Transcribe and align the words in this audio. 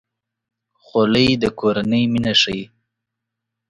خولۍ 0.83 1.29
د 1.41 1.45
کورنۍ 1.59 2.03
مینه 2.13 2.33
ښيي. 2.41 2.63